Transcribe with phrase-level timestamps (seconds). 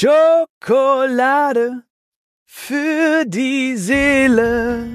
[0.00, 1.82] Schokolade
[2.46, 4.86] für die Seele.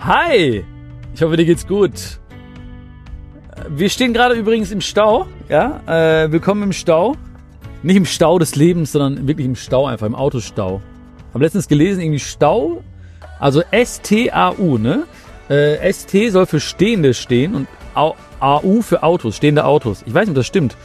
[0.00, 0.64] Hi,
[1.14, 2.18] ich hoffe, dir geht's gut.
[3.68, 7.14] Wir stehen gerade übrigens im Stau, ja, äh, willkommen im Stau.
[7.84, 10.82] Nicht im Stau des Lebens, sondern wirklich im Stau, einfach im Autostau.
[11.32, 12.82] Hab letztens gelesen, irgendwie Stau,
[13.38, 15.04] also S-T-A-U, ne?
[15.48, 20.02] Äh, S-T soll für Stehende stehen und A-U für Autos, stehende Autos.
[20.06, 20.76] Ich weiß nicht, ob das stimmt.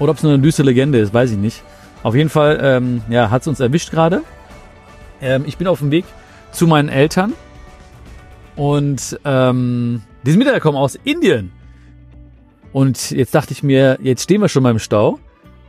[0.00, 1.62] Oder ob es nur eine düstere Legende ist, weiß ich nicht.
[2.02, 4.22] Auf jeden Fall, ähm, ja, hat es uns erwischt gerade.
[5.20, 6.04] Ähm, ich bin auf dem Weg
[6.52, 7.34] zu meinen Eltern.
[8.56, 11.52] Und ähm, die sind wiedergekommen aus Indien.
[12.72, 15.18] Und jetzt dachte ich mir, jetzt stehen wir schon mal im Stau.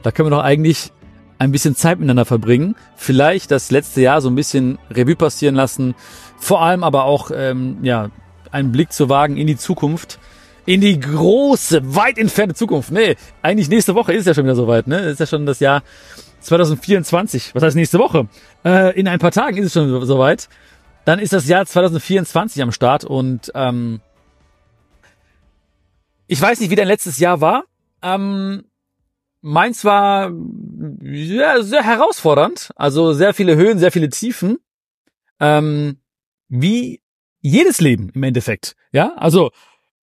[0.03, 0.91] Da können wir doch eigentlich
[1.37, 2.75] ein bisschen Zeit miteinander verbringen.
[2.95, 5.95] Vielleicht das letzte Jahr so ein bisschen Revue passieren lassen.
[6.37, 8.09] Vor allem aber auch ähm, ja
[8.51, 10.19] einen Blick zu wagen in die Zukunft.
[10.65, 12.91] In die große, weit entfernte Zukunft.
[12.91, 14.87] Nee, eigentlich nächste Woche ist es ja schon wieder soweit.
[14.87, 14.99] Ne?
[14.99, 15.83] Ist ja schon das Jahr
[16.41, 17.55] 2024.
[17.55, 18.27] Was heißt nächste Woche?
[18.63, 20.49] Äh, in ein paar Tagen ist es schon soweit.
[21.05, 24.01] Dann ist das Jahr 2024 am Start und ähm,
[26.27, 27.65] ich weiß nicht, wie dein letztes Jahr war.
[28.03, 28.65] Ähm,
[29.41, 30.31] meins war
[31.01, 32.71] ja, sehr herausfordernd.
[32.75, 34.59] Also sehr viele Höhen, sehr viele Tiefen.
[35.39, 35.97] Ähm,
[36.47, 37.01] wie
[37.41, 38.75] jedes Leben im Endeffekt.
[38.91, 39.51] Ja, also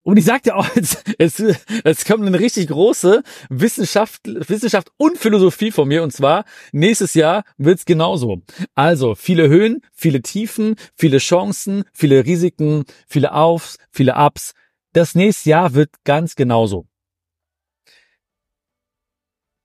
[0.08, 1.44] und ich sagte auch, es, es,
[1.84, 6.02] es kommt eine richtig große Wissenschaft, Wissenschaft und Philosophie von mir.
[6.02, 8.42] Und zwar nächstes Jahr wird's genauso.
[8.74, 14.54] Also viele Höhen, viele Tiefen, viele Chancen, viele Risiken, viele Aufs, viele Ups.
[14.94, 16.88] Das nächste Jahr wird ganz genauso.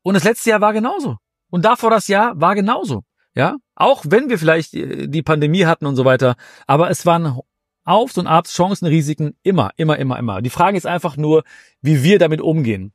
[0.03, 1.19] Und das letzte Jahr war genauso.
[1.51, 3.05] Und davor das Jahr war genauso.
[3.37, 6.35] Ja, auch wenn wir vielleicht die Pandemie hatten und so weiter,
[6.67, 7.39] aber es waren
[7.85, 10.43] Aufs und Abs, Chancen, Risiken, immer, immer, immer, immer.
[10.43, 11.45] Die Frage ist einfach nur,
[11.81, 12.93] wie wir damit umgehen.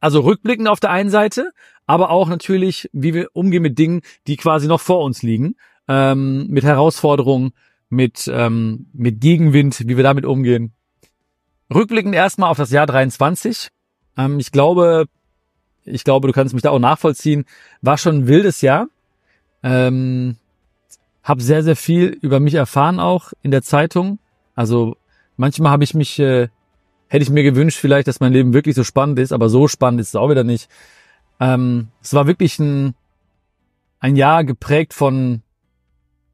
[0.00, 1.52] Also rückblickend auf der einen Seite,
[1.86, 5.56] aber auch natürlich, wie wir umgehen mit Dingen, die quasi noch vor uns liegen,
[5.88, 7.52] ähm, mit Herausforderungen,
[7.88, 10.74] mit, ähm, mit Gegenwind, wie wir damit umgehen.
[11.72, 13.68] Rückblickend erstmal auf das Jahr 23.
[14.16, 15.06] Ähm, ich glaube,
[15.84, 17.44] ich glaube, du kannst mich da auch nachvollziehen.
[17.80, 18.88] War schon ein wildes Jahr.
[19.62, 20.36] Ähm,
[21.26, 24.20] hab sehr, sehr viel über mich erfahren auch in der Zeitung.
[24.54, 24.96] Also
[25.36, 26.48] manchmal habe ich mich, äh,
[27.08, 30.00] hätte ich mir gewünscht vielleicht, dass mein Leben wirklich so spannend ist, aber so spannend
[30.00, 30.70] ist es auch wieder nicht.
[31.40, 32.94] Ähm, es war wirklich ein,
[33.98, 35.42] ein Jahr geprägt von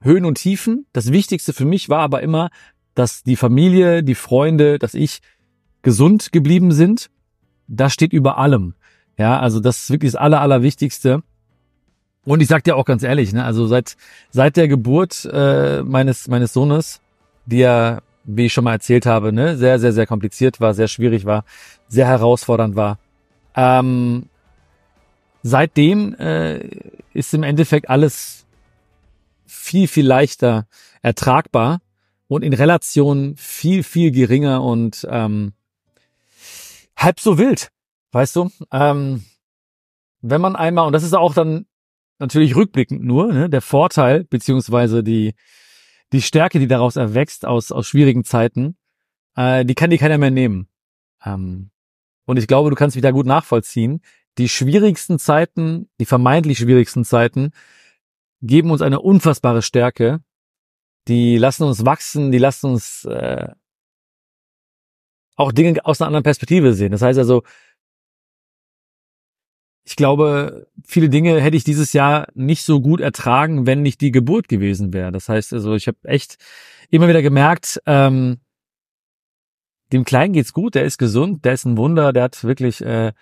[0.03, 0.85] Höhen und Tiefen.
[0.93, 2.51] Das Wichtigste für mich war aber immer,
[2.95, 5.23] dass die Familie, die Freunde, dass ich
[5.81, 7.09] gesund geblieben sind.
[7.67, 8.75] Das steht über allem.
[9.17, 11.23] Ja, also das ist wirklich das Aller, Allerwichtigste.
[12.25, 13.97] Und ich sag dir auch ganz ehrlich, ne, also seit
[14.31, 17.01] seit der Geburt äh, meines meines Sohnes,
[17.47, 20.89] die ja, wie ich schon mal erzählt habe, ne, sehr sehr sehr kompliziert war, sehr
[20.89, 21.45] schwierig war,
[21.89, 22.99] sehr herausfordernd war.
[23.57, 24.29] Ähm,
[25.43, 26.61] seitdem äh,
[27.13, 28.47] ist im Endeffekt alles
[29.45, 30.67] viel viel leichter
[31.03, 31.81] ertragbar
[32.29, 35.55] und in Relation viel viel geringer und ähm,
[36.97, 37.73] halb so wild,
[38.13, 38.51] weißt du?
[38.71, 39.25] Ähm,
[40.21, 41.67] wenn man einmal und das ist auch dann
[42.19, 45.35] natürlich rückblickend nur, ne, der Vorteil beziehungsweise die
[46.13, 48.77] die Stärke, die daraus erwächst aus aus schwierigen Zeiten,
[49.37, 50.69] äh, die kann dir keiner mehr nehmen.
[51.25, 51.71] Ähm,
[52.27, 54.01] und ich glaube, du kannst mich da gut nachvollziehen.
[54.39, 57.51] Die schwierigsten Zeiten, die vermeintlich schwierigsten Zeiten,
[58.41, 60.21] geben uns eine unfassbare Stärke.
[61.09, 63.49] Die lassen uns wachsen, die lassen uns äh,
[65.37, 66.93] auch Dinge aus einer anderen Perspektive sehen.
[66.93, 67.43] Das heißt also,
[69.85, 74.13] ich glaube, viele Dinge hätte ich dieses Jahr nicht so gut ertragen, wenn nicht die
[74.13, 75.11] Geburt gewesen wäre.
[75.11, 76.39] Das heißt also, ich habe echt
[76.91, 78.39] immer wieder gemerkt, ähm,
[79.93, 83.13] dem Kleinen geht's gut, der ist gesund, der ist ein Wunder, der hat wirklich, äh,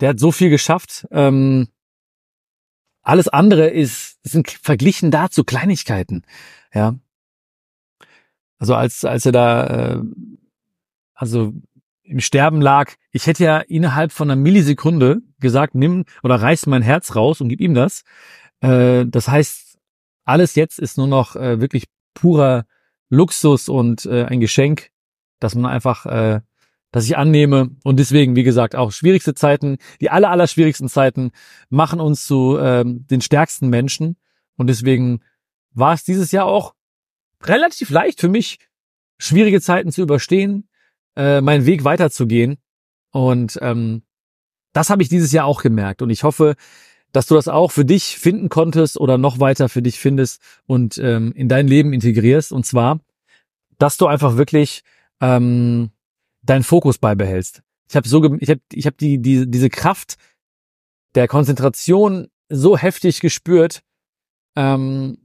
[0.00, 1.06] der hat so viel geschafft.
[1.10, 1.68] Ähm,
[3.02, 6.22] alles andere ist, sind verglichen dazu Kleinigkeiten.
[6.72, 6.96] Ja.
[8.58, 10.02] Also als, als er da, äh,
[11.14, 11.52] also
[12.02, 16.82] im Sterben lag, ich hätte ja innerhalb von einer Millisekunde gesagt, nimm oder reiß mein
[16.82, 18.02] Herz raus und gib ihm das.
[18.60, 19.78] Äh, das heißt,
[20.24, 21.84] alles jetzt ist nur noch äh, wirklich
[22.14, 22.66] purer
[23.08, 24.90] Luxus und äh, ein Geschenk,
[25.38, 26.40] dass man einfach, äh,
[26.90, 27.70] dass ich annehme.
[27.84, 31.30] Und deswegen, wie gesagt, auch schwierigste Zeiten, die aller, aller schwierigsten Zeiten
[31.68, 34.16] machen uns zu äh, den stärksten Menschen.
[34.56, 35.20] Und deswegen
[35.72, 36.74] war es dieses Jahr auch
[37.42, 38.58] relativ leicht für mich,
[39.18, 40.68] schwierige Zeiten zu überstehen,
[41.16, 42.58] äh, meinen Weg weiterzugehen.
[43.10, 44.02] Und ähm,
[44.72, 46.02] das habe ich dieses Jahr auch gemerkt.
[46.02, 46.56] Und ich hoffe,
[47.12, 50.98] dass du das auch für dich finden konntest oder noch weiter für dich findest und
[50.98, 52.52] ähm, in dein Leben integrierst.
[52.52, 53.00] Und zwar,
[53.78, 54.82] dass du einfach wirklich
[55.20, 55.90] ähm,
[56.42, 57.62] deinen Fokus beibehältst.
[57.88, 60.16] Ich habe so, ich habe, ich habe die, die, diese Kraft
[61.14, 63.82] der Konzentration so heftig gespürt.
[64.56, 65.18] Ähm,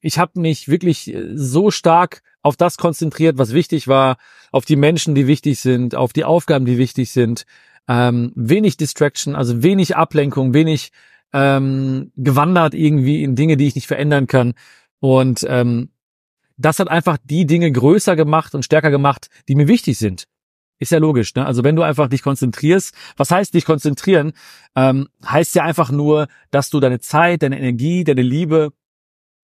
[0.00, 4.16] ich habe mich wirklich äh, so stark auf das konzentriert, was wichtig war,
[4.52, 7.44] auf die Menschen, die wichtig sind, auf die Aufgaben, die wichtig sind.
[7.88, 10.92] Ähm, wenig Distraction, also wenig Ablenkung, wenig
[11.32, 14.54] ähm, gewandert irgendwie in Dinge, die ich nicht verändern kann.
[15.00, 15.90] Und ähm,
[16.56, 20.24] das hat einfach die Dinge größer gemacht und stärker gemacht, die mir wichtig sind.
[20.80, 21.44] Ist ja logisch, ne?
[21.44, 24.32] Also wenn du einfach dich konzentrierst, was heißt dich konzentrieren?
[24.76, 28.72] Ähm, heißt ja einfach nur, dass du deine Zeit, deine Energie, deine Liebe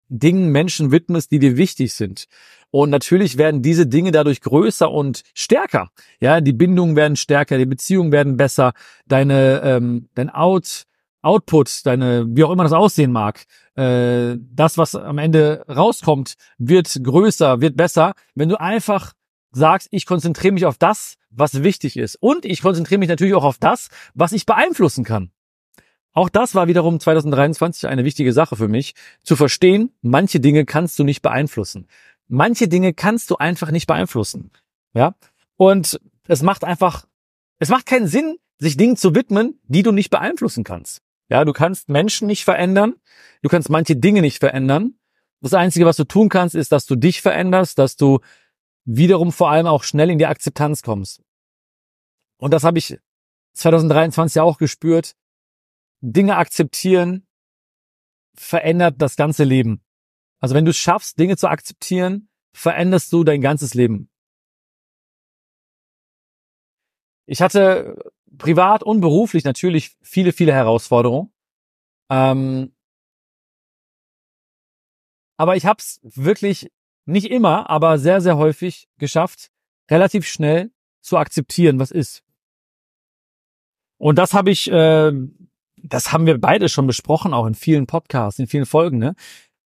[0.09, 2.25] Dingen, Menschen widmest, die dir wichtig sind.
[2.71, 5.89] Und natürlich werden diese Dinge dadurch größer und stärker.
[6.19, 8.73] Ja, die Bindungen werden stärker, die Beziehungen werden besser,
[9.07, 10.85] deine, ähm, dein Out,
[11.21, 16.99] Output, deine, wie auch immer das aussehen mag, äh, das, was am Ende rauskommt, wird
[17.01, 19.13] größer, wird besser, wenn du einfach
[19.51, 22.15] sagst, ich konzentriere mich auf das, was wichtig ist.
[22.21, 25.31] Und ich konzentriere mich natürlich auch auf das, was ich beeinflussen kann.
[26.15, 30.97] Auch das war wiederum 2023 eine wichtige Sache für mich, zu verstehen, manche Dinge kannst
[30.97, 31.87] du nicht beeinflussen.
[32.29, 34.49] Manche Dinge kannst du einfach nicht beeinflussen.
[34.93, 35.15] Ja?
[35.57, 37.05] Und es macht einfach,
[37.59, 41.01] es macht keinen Sinn, sich Dingen zu widmen, die du nicht beeinflussen kannst.
[41.27, 42.95] Ja, du kannst Menschen nicht verändern,
[43.41, 44.95] du kannst manche Dinge nicht verändern.
[45.41, 48.19] Das Einzige, was du tun kannst, ist, dass du dich veränderst, dass du
[48.85, 51.21] wiederum vor allem auch schnell in die Akzeptanz kommst.
[52.37, 52.99] Und das habe ich
[53.53, 55.15] 2023 auch gespürt.
[56.11, 57.27] Dinge akzeptieren
[58.35, 59.83] verändert das ganze Leben.
[60.39, 64.09] Also wenn du es schaffst, Dinge zu akzeptieren, veränderst du dein ganzes Leben.
[67.25, 71.33] Ich hatte privat und beruflich natürlich viele, viele Herausforderungen.
[72.11, 72.75] Ähm,
[75.37, 76.71] aber ich habe es wirklich
[77.05, 79.51] nicht immer, aber sehr, sehr häufig geschafft,
[79.89, 82.23] relativ schnell zu akzeptieren, was ist.
[83.97, 85.11] Und das habe ich äh,
[85.87, 89.15] das haben wir beide schon besprochen, auch in vielen Podcasts, in vielen Folgen, ne?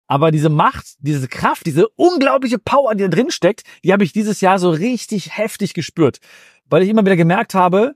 [0.08, 4.14] Aber diese Macht, diese Kraft, diese unglaubliche Power, die da drin steckt, die habe ich
[4.14, 6.20] dieses Jahr so richtig heftig gespürt.
[6.66, 7.96] Weil ich immer wieder gemerkt habe,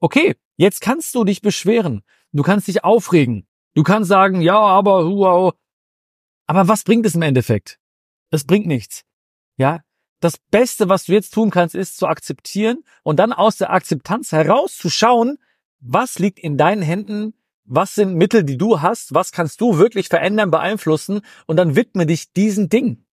[0.00, 2.02] okay, jetzt kannst du dich beschweren.
[2.32, 3.46] Du kannst dich aufregen.
[3.74, 5.54] Du kannst sagen, ja, aber, wow.
[6.46, 7.78] Aber was bringt es im Endeffekt?
[8.30, 9.04] Es bringt nichts.
[9.56, 9.80] Ja?
[10.20, 14.32] Das Beste, was du jetzt tun kannst, ist zu akzeptieren und dann aus der Akzeptanz
[14.32, 15.38] herauszuschauen,
[15.82, 17.34] was liegt in deinen Händen,
[17.64, 22.06] was sind Mittel, die du hast, was kannst du wirklich verändern, beeinflussen und dann widme
[22.06, 23.04] dich diesen Ding.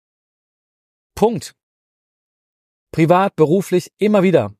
[1.15, 1.55] Punkt.
[2.93, 4.55] Privat, beruflich, immer wieder.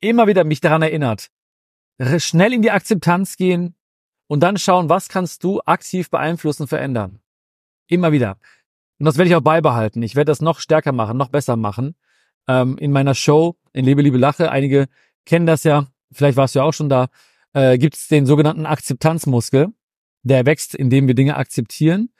[0.00, 1.30] Immer wieder mich daran erinnert.
[2.18, 3.74] Schnell in die Akzeptanz gehen
[4.28, 7.20] und dann schauen, was kannst du aktiv beeinflussen, verändern.
[7.86, 8.38] Immer wieder.
[8.98, 10.02] Und das werde ich auch beibehalten.
[10.02, 11.94] Ich werde das noch stärker machen, noch besser machen.
[12.48, 14.88] Ähm, in meiner Show, in Lebe, Liebe, Lache, einige
[15.24, 17.08] kennen das ja, vielleicht warst du ja auch schon da,
[17.52, 19.68] äh, gibt es den sogenannten Akzeptanzmuskel.
[20.24, 22.10] Der wächst, indem wir Dinge akzeptieren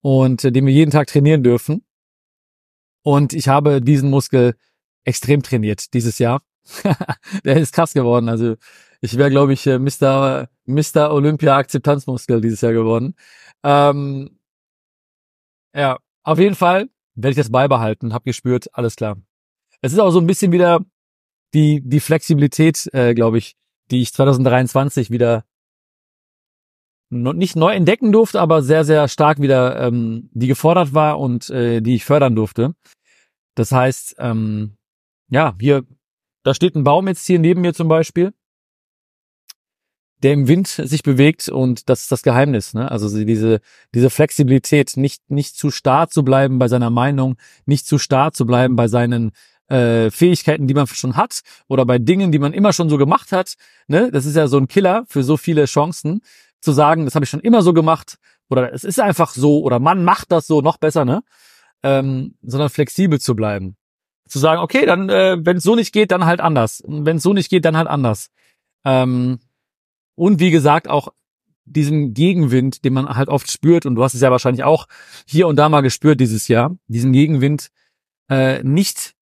[0.00, 1.84] und äh, den wir jeden Tag trainieren dürfen.
[3.02, 4.54] Und ich habe diesen Muskel
[5.04, 6.42] extrem trainiert dieses Jahr.
[7.44, 8.28] der ist krass geworden.
[8.28, 8.56] Also
[9.00, 10.48] ich wäre, glaube ich, Mr.
[10.66, 11.10] Mr.
[11.10, 13.14] Olympia Akzeptanzmuskel dieses Jahr geworden.
[13.62, 14.38] Ähm,
[15.74, 18.12] ja, auf jeden Fall werde ich das beibehalten.
[18.12, 19.16] Hab gespürt, alles klar.
[19.80, 20.80] Es ist auch so ein bisschen wieder
[21.54, 23.56] die, die Flexibilität, äh, glaube ich,
[23.90, 25.44] die ich 2023 wieder
[27.10, 31.80] nicht neu entdecken durfte, aber sehr, sehr stark wieder, ähm, die gefordert war und äh,
[31.80, 32.74] die ich fördern durfte.
[33.56, 34.76] Das heißt, ähm,
[35.28, 35.84] ja, hier,
[36.44, 38.32] da steht ein Baum jetzt hier neben mir zum Beispiel,
[40.22, 42.74] der im Wind sich bewegt und das ist das Geheimnis.
[42.74, 42.90] Ne?
[42.90, 43.60] Also diese,
[43.94, 48.46] diese Flexibilität, nicht, nicht zu starr zu bleiben bei seiner Meinung, nicht zu starr zu
[48.46, 49.32] bleiben bei seinen
[49.70, 53.32] äh, Fähigkeiten, die man schon hat oder bei Dingen, die man immer schon so gemacht
[53.32, 53.54] hat.
[53.86, 54.10] Ne?
[54.10, 56.20] Das ist ja so ein Killer für so viele Chancen,
[56.60, 59.78] zu sagen, das habe ich schon immer so gemacht oder es ist einfach so oder
[59.78, 61.22] man macht das so noch besser, ne?
[61.82, 63.76] Ähm, sondern flexibel zu bleiben.
[64.28, 66.82] Zu sagen, okay, dann, äh, wenn es so nicht geht, dann halt anders.
[66.86, 68.28] Wenn es so nicht geht, dann halt anders.
[68.84, 69.38] Ähm,
[70.14, 71.08] und wie gesagt, auch
[71.64, 74.86] diesen Gegenwind, den man halt oft spürt, und du hast es ja wahrscheinlich auch
[75.26, 77.70] hier und da mal gespürt dieses Jahr, diesen Gegenwind
[78.28, 79.14] äh, nicht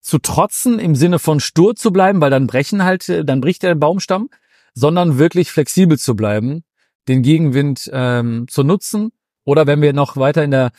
[0.00, 3.62] zu trotzen im Sinne von stur zu bleiben, weil dann brechen halt, äh, dann bricht
[3.62, 4.30] der Baumstamm,
[4.74, 6.64] sondern wirklich flexibel zu bleiben,
[7.08, 9.12] den Gegenwind ähm, zu nutzen
[9.44, 10.72] oder wenn wir noch weiter in der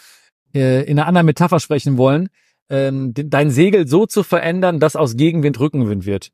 [0.53, 2.29] äh, in einer anderen Metapher sprechen wollen,
[2.69, 6.31] ähm, dein Segel so zu verändern, dass aus Gegenwind Rückenwind wird.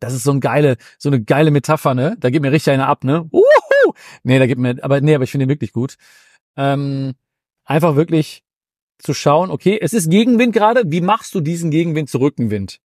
[0.00, 2.16] Das ist so ein geile, so eine geile Metapher, ne?
[2.18, 3.28] Da gibt mir richtig einer ab, ne?
[3.30, 3.92] Uhu!
[4.24, 5.96] Nee, da gibt mir, aber nee, aber ich finde ihn wirklich gut.
[6.56, 7.12] Ähm,
[7.64, 8.42] einfach wirklich
[8.98, 12.80] zu schauen, okay, es ist Gegenwind gerade, wie machst du diesen Gegenwind zu Rückenwind?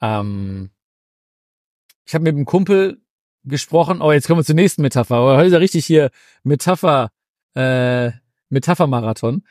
[0.00, 0.70] Ähm,
[2.04, 3.00] ich habe mit einem Kumpel
[3.44, 4.02] gesprochen.
[4.02, 5.22] Oh, jetzt kommen wir zur nächsten Metapher.
[5.22, 6.10] Oh, heute ist ja richtig hier
[6.42, 7.10] Metapher,
[7.54, 8.10] äh,
[8.48, 9.44] Metapher-Marathon.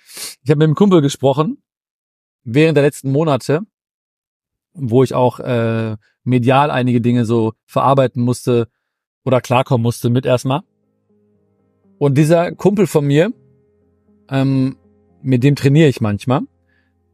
[0.44, 1.64] Ich habe mit einem Kumpel gesprochen
[2.44, 3.62] während der letzten Monate,
[4.74, 8.68] wo ich auch äh, medial einige Dinge so verarbeiten musste
[9.24, 10.62] oder klarkommen musste mit erstmal.
[11.98, 13.34] Und dieser Kumpel von mir,
[14.30, 14.78] ähm,
[15.22, 16.42] mit dem trainiere ich manchmal.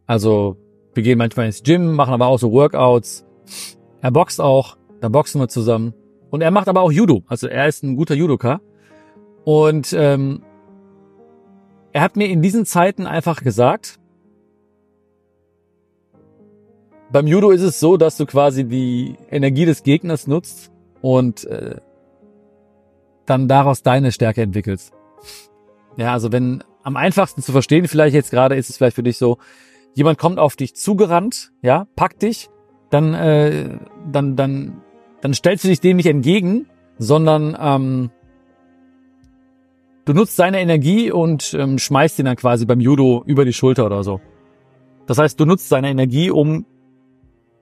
[0.06, 0.58] Also
[0.94, 3.26] wir gehen manchmal ins Gym, machen aber auch so Workouts.
[4.02, 5.94] Er boxt auch, da boxen wir zusammen.
[6.30, 7.24] Und er macht aber auch Judo.
[7.28, 8.62] Also er ist ein guter Judoka.
[9.44, 10.44] Und ähm,
[11.92, 14.00] er hat mir in diesen Zeiten einfach gesagt,
[17.12, 21.76] beim Judo ist es so, dass du quasi die Energie des Gegners nutzt und äh,
[23.26, 24.94] dann daraus deine Stärke entwickelst.
[25.98, 29.18] Ja, also wenn am einfachsten zu verstehen vielleicht jetzt gerade ist es vielleicht für dich
[29.18, 29.40] so,
[29.96, 32.50] jemand kommt auf dich zugerannt, ja, packt dich,
[32.92, 34.82] dann äh, dann dann
[35.22, 36.68] dann stellst du dich dem nicht entgegen,
[37.00, 38.12] sondern ähm,
[40.06, 43.88] du nutzt seine Energie und ähm, schmeißt ihn dann quasi beim Judo über die Schulter
[43.88, 44.22] oder so.
[45.08, 46.68] Das heißt, du nutzt seine Energie, um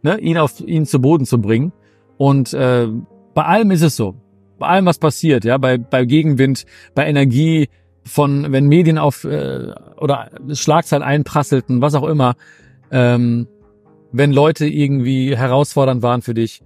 [0.01, 1.71] ne, ihn auf ihn zu Boden zu bringen.
[2.17, 2.87] Und äh,
[3.33, 4.15] bei allem ist es so.
[4.59, 7.69] Bei allem, was passiert, ja, bei, bei Gegenwind, bei Energie,
[8.03, 12.35] von wenn Medien auf äh, oder Schlagzeilen einprasselten, was auch immer,
[12.91, 13.47] ähm,
[14.11, 16.61] wenn Leute irgendwie herausfordernd waren für dich.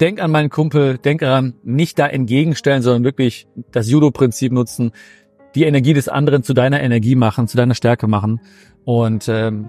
[0.00, 4.92] Denk an meinen Kumpel, denk daran, nicht da entgegenstellen, sondern wirklich das Judo-Prinzip nutzen,
[5.54, 8.40] die Energie des anderen zu deiner Energie machen, zu deiner Stärke machen
[8.84, 9.68] und ähm,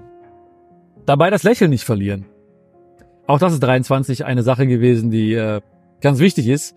[1.06, 2.26] dabei das Lächeln nicht verlieren.
[3.28, 5.62] Auch das ist 23 eine Sache gewesen, die äh,
[6.02, 6.76] ganz wichtig ist.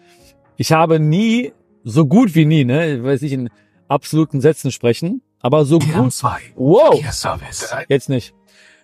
[0.57, 1.53] Ich habe nie
[1.85, 3.51] so gut wie nie, ne, ich weiß nicht in
[3.89, 5.95] absoluten Sätzen sprechen, aber so gut.
[6.57, 6.95] Wow.
[7.89, 8.35] Jetzt nicht.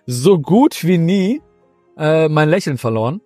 [0.05, 1.41] So gut wie nie
[1.97, 3.21] äh, mein Lächeln verloren.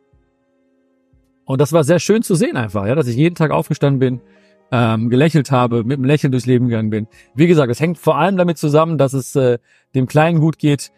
[1.46, 4.22] Und das war sehr schön zu sehen einfach, ja, dass ich jeden Tag aufgestanden bin,
[4.72, 7.08] ähm, gelächelt habe, mit einem Lächeln durchs Leben gegangen bin.
[7.36, 9.60] Wie gesagt, es hängt vor allem damit zusammen, dass es äh,
[9.94, 10.92] dem Kleinen gut geht,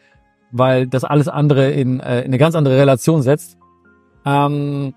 [0.51, 3.57] weil das alles andere in, äh, in eine ganz andere Relation setzt.
[4.25, 4.93] Ähm,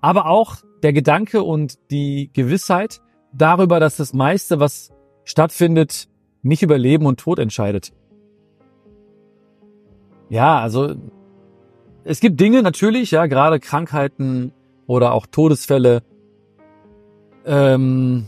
[0.00, 3.00] aber auch der Gedanke und die Gewissheit
[3.32, 4.92] darüber, dass das meiste, was
[5.24, 6.08] stattfindet,
[6.42, 7.92] nicht über Leben und Tod entscheidet.
[10.28, 10.94] Ja, also
[12.04, 14.52] es gibt Dinge natürlich, ja, gerade Krankheiten
[14.86, 16.02] oder auch Todesfälle,
[17.44, 18.26] ähm,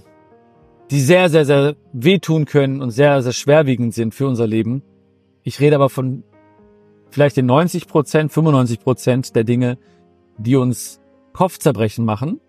[0.91, 4.83] die sehr, sehr, sehr wehtun können und sehr, sehr schwerwiegend sind für unser Leben.
[5.43, 6.23] Ich rede aber von
[7.11, 9.79] vielleicht den 90 Prozent, 95 Prozent der Dinge,
[10.37, 11.01] die uns
[11.33, 12.41] Kopfzerbrechen machen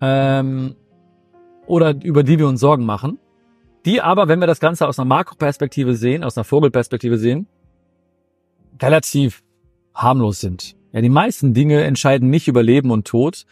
[0.00, 0.74] ähm,
[1.66, 3.18] oder über die wir uns Sorgen machen,
[3.84, 7.46] die aber, wenn wir das Ganze aus einer Makroperspektive sehen, aus einer Vogelperspektive sehen,
[8.80, 9.42] relativ
[9.94, 10.76] harmlos sind.
[10.92, 13.46] Ja, die meisten Dinge entscheiden nicht über Leben und Tod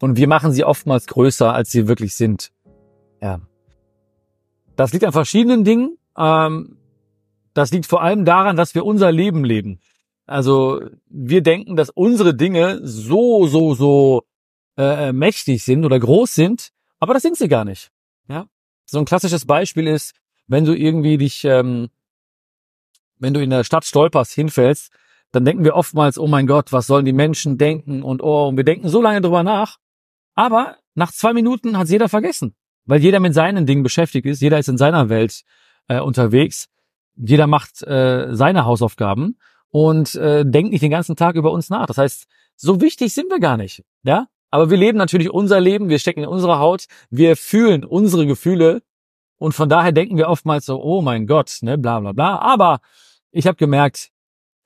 [0.00, 2.52] und wir machen sie oftmals größer, als sie wirklich sind.
[3.20, 3.40] Ja.
[4.76, 5.98] Das liegt an verschiedenen Dingen.
[6.16, 6.76] Ähm,
[7.52, 9.80] das liegt vor allem daran, dass wir unser Leben leben.
[10.26, 14.22] Also wir denken, dass unsere Dinge so, so, so
[14.80, 17.90] äh, mächtig sind oder groß sind, aber das sind sie gar nicht.
[18.28, 18.46] Ja,
[18.86, 20.14] so ein klassisches Beispiel ist,
[20.46, 21.90] wenn du irgendwie dich, ähm,
[23.18, 24.92] wenn du in der Stadt stolperst, hinfällst,
[25.32, 28.56] dann denken wir oftmals, oh mein Gott, was sollen die Menschen denken und oh, und
[28.56, 29.78] wir denken so lange drüber nach,
[30.34, 34.58] aber nach zwei Minuten hat jeder vergessen, weil jeder mit seinen Dingen beschäftigt ist, jeder
[34.58, 35.42] ist in seiner Welt
[35.88, 36.68] äh, unterwegs,
[37.16, 41.86] jeder macht äh, seine Hausaufgaben und äh, denkt nicht den ganzen Tag über uns nach.
[41.86, 44.26] Das heißt, so wichtig sind wir gar nicht, ja?
[44.50, 48.82] Aber wir leben natürlich unser Leben, wir stecken in unserer Haut, wir fühlen unsere Gefühle
[49.38, 52.38] und von daher denken wir oftmals so, oh mein Gott, ne, bla bla bla.
[52.38, 52.80] Aber
[53.30, 54.10] ich habe gemerkt,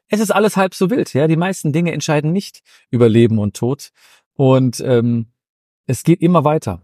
[0.08, 1.12] es ist alles halb so wild.
[1.12, 3.90] Ja, die meisten Dinge entscheiden nicht über Leben und Tod
[4.34, 5.26] und ähm,
[5.86, 6.82] es geht immer weiter.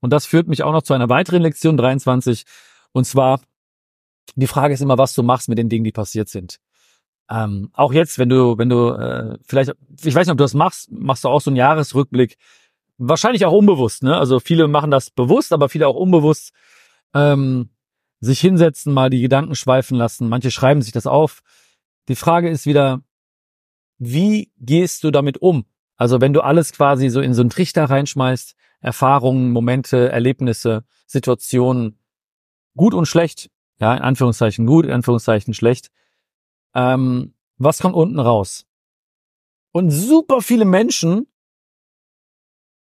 [0.00, 2.44] Und das führt mich auch noch zu einer weiteren Lektion 23
[2.92, 3.40] und zwar
[4.34, 6.58] die Frage ist immer, was du machst mit den Dingen, die passiert sind.
[7.30, 10.54] Ähm, auch jetzt, wenn du, wenn du äh, vielleicht, ich weiß nicht, ob du das
[10.54, 12.36] machst, machst du auch so einen Jahresrückblick.
[12.98, 14.16] Wahrscheinlich auch unbewusst, ne?
[14.16, 16.52] Also viele machen das bewusst, aber viele auch unbewusst.
[17.14, 17.70] Ähm,
[18.20, 20.28] sich hinsetzen, mal die Gedanken schweifen lassen.
[20.28, 21.42] Manche schreiben sich das auf.
[22.08, 23.02] Die Frage ist wieder,
[23.98, 25.66] wie gehst du damit um?
[25.96, 31.98] Also wenn du alles quasi so in so einen Trichter reinschmeißt, Erfahrungen, Momente, Erlebnisse, Situationen,
[32.76, 35.90] gut und schlecht, ja, in Anführungszeichen gut, in Anführungszeichen schlecht,
[36.76, 38.66] ähm, was kommt unten raus?
[39.72, 41.26] Und super viele Menschen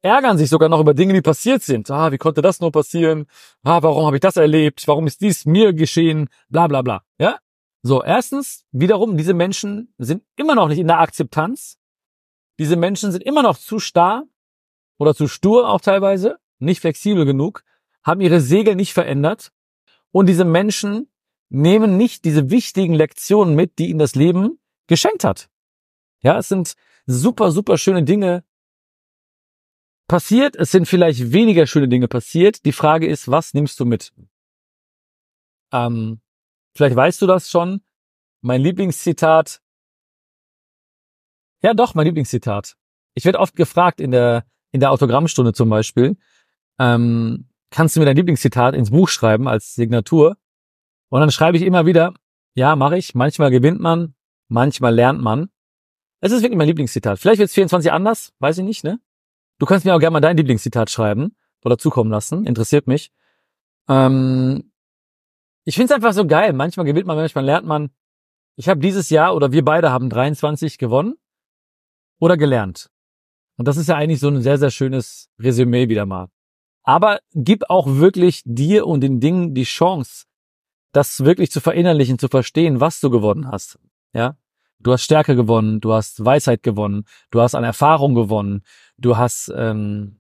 [0.02, 1.90] ärgern sich sogar noch über Dinge, die passiert sind.
[1.90, 3.26] Ah, wie konnte das nur passieren?
[3.64, 4.88] Ah, warum habe ich das erlebt?
[4.88, 6.30] Warum ist dies mir geschehen?
[6.50, 7.04] Bla bla bla.
[7.18, 7.40] Ja?
[7.82, 11.78] So, erstens, wiederum, diese Menschen sind immer noch nicht in der Akzeptanz,
[12.60, 14.26] Diese Menschen sind immer noch zu starr
[14.98, 17.64] oder zu stur auch teilweise, nicht flexibel genug,
[18.04, 19.54] haben ihre Segel nicht verändert
[20.12, 21.10] und diese Menschen
[21.50, 25.50] nehmen nicht diese wichtigen Lektionen mit, die ihnen das Leben geschenkt hat.
[26.22, 26.76] Ja, es sind
[27.06, 28.44] super, super schöne Dinge
[30.08, 30.56] passiert.
[30.56, 32.66] Es sind vielleicht weniger schöne Dinge passiert.
[32.66, 34.14] Die Frage ist, was nimmst du mit?
[35.72, 36.22] Ähm,
[36.76, 37.82] vielleicht weißt du das schon.
[38.42, 39.62] Mein Lieblingszitat.
[41.62, 42.76] Ja, doch, mein Lieblingszitat.
[43.16, 46.18] Ich werde oft gefragt in der, in der Autogrammstunde zum Beispiel,
[46.80, 50.38] ähm, kannst du mir dein Lieblingszitat ins Buch schreiben als Signatur?
[51.10, 52.14] Und dann schreibe ich immer wieder,
[52.54, 53.16] ja, mache ich.
[53.16, 54.16] Manchmal gewinnt man,
[54.48, 55.50] manchmal lernt man.
[56.22, 57.20] Es ist wirklich mein Lieblingszitat.
[57.20, 59.00] Vielleicht wird es 24 anders, weiß ich nicht, ne?
[59.58, 63.12] Du kannst mir auch gerne mal dein Lieblingszitat schreiben oder zukommen lassen, interessiert mich.
[63.88, 64.72] Ähm,
[65.66, 66.54] ich finde es einfach so geil.
[66.54, 67.92] Manchmal gewinnt man, manchmal lernt man.
[68.56, 71.16] Ich habe dieses Jahr oder wir beide haben 23 gewonnen
[72.20, 72.90] oder gelernt.
[73.58, 76.30] Und das ist ja eigentlich so ein sehr, sehr schönes Resümee wieder mal.
[76.84, 80.26] Aber gib auch wirklich dir und den Dingen die Chance,
[80.92, 83.80] das wirklich zu verinnerlichen, zu verstehen, was du gewonnen hast.
[84.14, 84.38] Ja,
[84.80, 88.64] du hast Stärke gewonnen, du hast Weisheit gewonnen, du hast an Erfahrung gewonnen,
[88.98, 90.20] du hast ähm,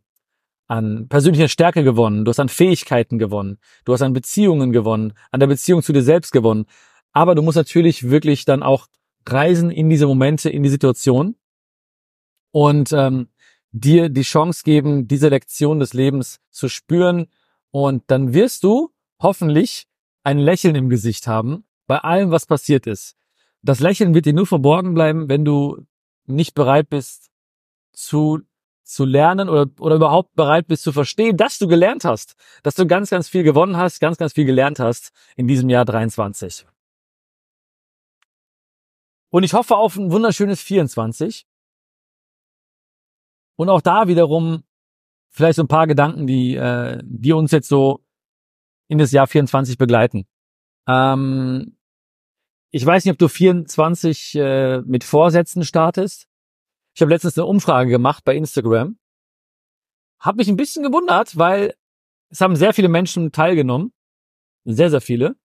[0.67, 5.39] an persönlicher Stärke gewonnen, du hast an Fähigkeiten gewonnen, du hast an Beziehungen gewonnen, an
[5.39, 6.65] der Beziehung zu dir selbst gewonnen.
[7.11, 8.87] Aber du musst natürlich wirklich dann auch
[9.27, 11.35] reisen in diese Momente, in die Situation
[12.51, 13.29] und ähm,
[13.71, 17.27] dir die Chance geben, diese Lektion des Lebens zu spüren.
[17.71, 19.87] Und dann wirst du hoffentlich
[20.29, 23.17] ein Lächeln im Gesicht haben bei allem, was passiert ist.
[23.63, 25.87] Das Lächeln wird dir nur verborgen bleiben, wenn du
[26.27, 27.31] nicht bereit bist
[27.93, 28.41] zu
[28.83, 32.87] zu lernen oder, oder überhaupt bereit bist zu verstehen, dass du gelernt hast, dass du
[32.87, 36.65] ganz, ganz viel gewonnen hast, ganz, ganz viel gelernt hast in diesem Jahr 23.
[39.29, 41.45] Und ich hoffe auf ein wunderschönes 24.
[43.57, 44.63] Und auch da wiederum
[45.29, 48.03] vielleicht so ein paar Gedanken, die, äh, die uns jetzt so
[48.89, 50.25] in das Jahr 24 begleiten.
[50.87, 51.77] Ähm,
[52.71, 56.27] ich weiß nicht, ob du 24 äh, mit Vorsätzen startest.
[56.93, 58.97] Ich habe letztens eine Umfrage gemacht bei Instagram.
[60.19, 61.75] Hab mich ein bisschen gewundert, weil
[62.29, 63.93] es haben sehr viele Menschen teilgenommen.
[64.65, 65.35] Sehr, sehr viele.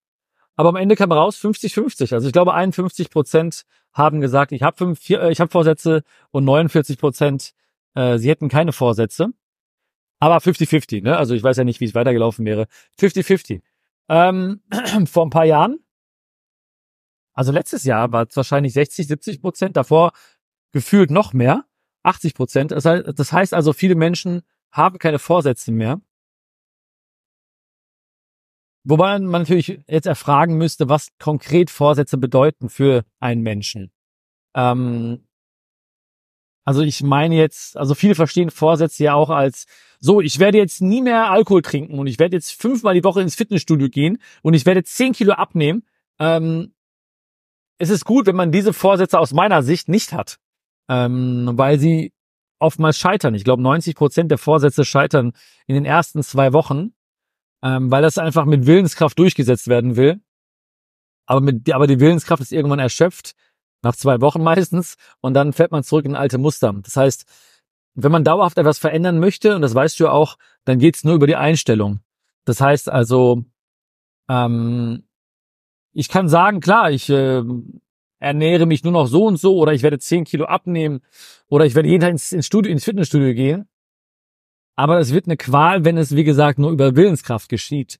[0.55, 2.13] Aber am Ende kam raus 50-50.
[2.13, 7.53] Also ich glaube 51 Prozent haben gesagt, ich habe äh, hab Vorsätze und 49 Prozent,
[7.93, 9.29] äh, sie hätten keine Vorsätze.
[10.19, 11.17] Aber 50-50, ne?
[11.17, 12.67] Also ich weiß ja nicht, wie es weitergelaufen wäre.
[12.99, 13.61] 50-50.
[14.09, 14.61] Ähm,
[15.05, 15.79] vor ein paar Jahren,
[17.33, 19.75] also letztes Jahr war es wahrscheinlich 60, 70 Prozent.
[19.75, 20.13] Davor
[20.71, 21.65] gefühlt noch mehr,
[22.03, 22.71] 80 Prozent.
[22.71, 22.85] Das
[23.31, 26.01] heißt also, viele Menschen haben keine Vorsätze mehr.
[28.87, 33.91] Wobei man natürlich jetzt erfragen müsste, was konkret Vorsätze bedeuten für einen Menschen.
[34.55, 35.27] Ähm,
[36.65, 39.65] also ich meine jetzt, also viele verstehen Vorsätze ja auch als
[39.99, 43.21] so, ich werde jetzt nie mehr Alkohol trinken und ich werde jetzt fünfmal die Woche
[43.21, 45.83] ins Fitnessstudio gehen und ich werde zehn Kilo abnehmen.
[46.19, 46.73] Ähm,
[47.77, 50.39] es ist gut, wenn man diese Vorsätze aus meiner Sicht nicht hat
[50.89, 52.13] ähm, weil sie
[52.59, 53.35] oftmals scheitern.
[53.35, 55.33] Ich glaube, 90 Prozent der Vorsätze scheitern
[55.67, 56.93] in den ersten zwei Wochen,
[57.63, 60.21] ähm, weil das einfach mit Willenskraft durchgesetzt werden will.
[61.25, 63.33] Aber, mit, aber die Willenskraft ist irgendwann erschöpft,
[63.81, 66.73] nach zwei Wochen meistens, und dann fällt man zurück in alte Muster.
[66.83, 67.25] Das heißt,
[67.95, 71.15] wenn man dauerhaft etwas verändern möchte, und das weißt du ja auch, dann geht's nur
[71.15, 71.99] über die Einstellung.
[72.43, 73.45] Das heißt also,
[74.29, 75.03] ähm,
[75.93, 77.41] ich kann sagen, klar, ich äh,
[78.19, 81.01] ernähre mich nur noch so und so oder ich werde 10 Kilo abnehmen
[81.47, 83.67] oder ich werde jeden Tag ins, ins Studio, ins Fitnessstudio gehen.
[84.75, 87.99] Aber es wird eine Qual, wenn es, wie gesagt, nur über Willenskraft geschieht.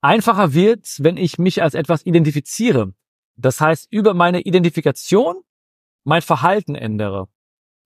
[0.00, 2.94] Einfacher wird, wenn ich mich als etwas identifiziere.
[3.40, 5.42] Das heißt, über meine Identifikation
[6.04, 7.28] mein Verhalten ändere.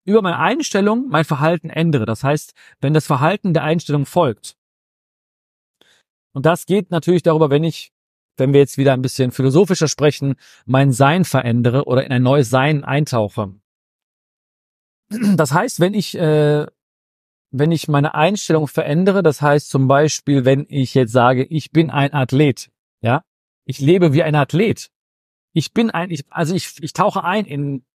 [0.04, 2.04] Über meine Einstellung mein Verhalten ändere.
[2.04, 4.56] Das heißt, wenn das Verhalten der Einstellung folgt.
[6.32, 7.94] Und das geht natürlich darüber, wenn ich
[8.36, 10.34] wenn wir jetzt wieder ein bisschen philosophischer sprechen,
[10.66, 13.54] mein Sein verändere oder in ein neues Sein eintauche.
[15.36, 16.66] Das heißt, wenn ich, äh,
[17.50, 21.90] wenn ich meine Einstellung verändere, das heißt zum Beispiel, wenn ich jetzt sage, ich bin
[21.90, 23.22] ein Athlet, ja,
[23.64, 24.90] ich lebe wie ein Athlet.
[25.54, 27.86] Ich bin ein, ich, also ich, ich tauche ein in,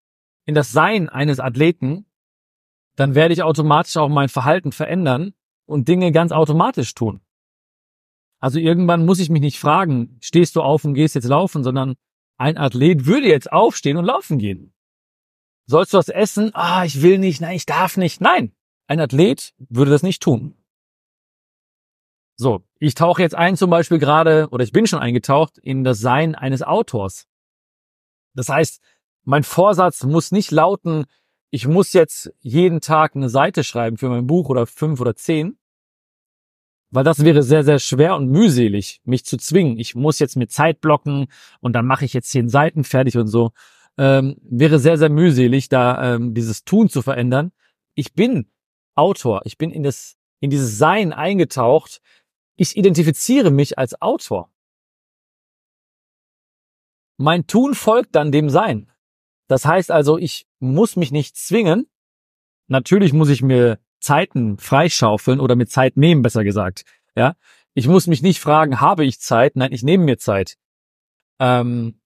[0.47, 2.07] in das Sein eines Athleten,
[2.97, 5.35] dann werde ich automatisch auch mein Verhalten verändern
[5.67, 7.21] und Dinge ganz automatisch tun.
[8.41, 11.97] Also irgendwann muss ich mich nicht fragen, stehst du auf und gehst jetzt laufen, sondern
[12.39, 14.73] ein Athlet würde jetzt aufstehen und laufen gehen.
[15.67, 16.53] Sollst du was essen?
[16.55, 18.21] Ah, ich will nicht, nein, ich darf nicht.
[18.21, 18.55] Nein,
[18.87, 20.55] ein Athlet würde das nicht tun.
[22.37, 25.99] So, ich tauche jetzt ein zum Beispiel gerade, oder ich bin schon eingetaucht in das
[25.99, 27.27] Sein eines Autors.
[28.39, 28.81] Das heißt,
[29.25, 31.07] mein Vorsatz muss nicht lauten,
[31.51, 35.59] ich muss jetzt jeden Tag eine Seite schreiben für mein Buch oder fünf oder zehn,
[36.91, 39.77] weil das wäre sehr, sehr schwer und mühselig, mich zu zwingen.
[39.77, 41.27] Ich muss jetzt mir Zeit blocken
[41.59, 43.51] und dann mache ich jetzt zehn Seiten fertig und so.
[43.97, 47.51] Ähm, wäre sehr, sehr mühselig, da ähm, dieses Tun zu verändern.
[47.97, 48.47] Ich bin
[48.95, 49.41] Autor.
[49.47, 52.01] Ich bin in das, in dieses Sein eingetaucht.
[52.55, 54.49] Ich identifiziere mich als Autor.
[57.19, 58.91] Mein Tun folgt dann dem Sein.
[59.49, 61.87] Das heißt also, ich muss mich nicht zwingen.
[62.69, 66.85] Natürlich muss ich mir Zeiten freischaufeln oder mir Zeit nehmen, besser gesagt.
[67.17, 67.35] Ja,
[67.75, 69.57] ich muss mich nicht fragen, habe ich Zeit?
[69.57, 70.57] Nein, ich nehme mir Zeit.
[71.41, 72.01] Ähm,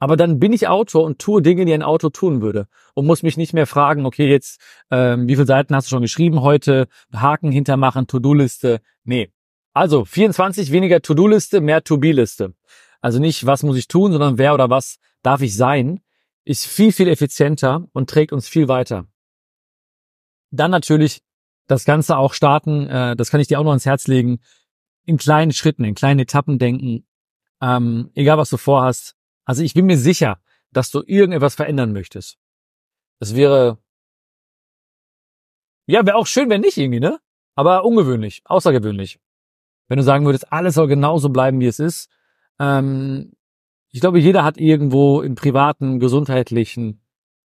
[0.00, 3.22] aber dann bin ich Autor und tue Dinge, die ein Autor tun würde und muss
[3.22, 6.88] mich nicht mehr fragen, okay, jetzt ähm, wie viele Seiten hast du schon geschrieben heute?
[7.14, 8.80] Haken hintermachen, To-Do-Liste.
[9.04, 9.30] Nee.
[9.72, 12.54] Also 24 weniger To-Do-Liste, mehr To-Be-Liste.
[13.04, 16.00] Also nicht, was muss ich tun, sondern wer oder was darf ich sein,
[16.44, 19.06] ist viel, viel effizienter und trägt uns viel weiter.
[20.50, 21.22] Dann natürlich
[21.66, 24.40] das Ganze auch starten, äh, das kann ich dir auch noch ans Herz legen,
[25.04, 27.06] in kleinen Schritten, in kleinen Etappen denken,
[27.60, 29.16] ähm, egal was du vorhast.
[29.44, 30.40] Also ich bin mir sicher,
[30.72, 32.38] dass du irgendetwas verändern möchtest.
[33.18, 33.76] Das wäre,
[35.84, 37.20] ja, wäre auch schön, wenn nicht irgendwie, ne?
[37.54, 39.20] Aber ungewöhnlich, außergewöhnlich.
[39.88, 42.08] Wenn du sagen würdest, alles soll genauso bleiben, wie es ist.
[42.58, 43.32] Ähm,
[43.90, 47.00] ich glaube, jeder hat irgendwo im privaten, gesundheitlichen,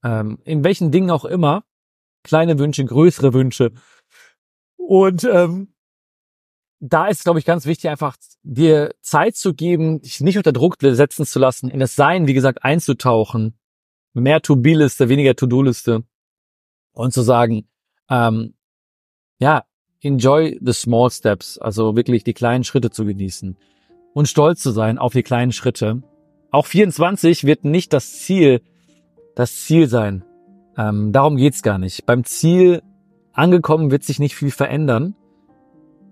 [0.03, 1.63] ähm, in welchen Dingen auch immer,
[2.23, 3.73] kleine Wünsche, größere Wünsche.
[4.77, 5.73] Und ähm,
[6.79, 10.77] da ist, glaube ich, ganz wichtig, einfach dir Zeit zu geben, dich nicht unter Druck
[10.79, 13.57] setzen zu lassen, in das Sein, wie gesagt, einzutauchen.
[14.13, 16.03] Mehr To-Be-Liste, weniger To-Do-Liste.
[16.93, 17.67] Und zu sagen,
[18.09, 18.55] ähm,
[19.39, 19.65] ja,
[20.01, 23.57] enjoy the small steps, also wirklich die kleinen Schritte zu genießen
[24.17, 26.01] und stolz zu sein auf die kleinen Schritte.
[26.49, 28.61] Auch 24 wird nicht das Ziel,
[29.35, 30.25] das Ziel sein.
[30.75, 32.07] Ähm, darum geht's gar nicht.
[32.07, 32.81] Beim Ziel
[33.31, 35.13] angekommen wird sich nicht viel verändern.